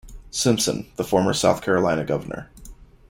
[0.31, 2.49] Simpson, the former South Carolina Governor.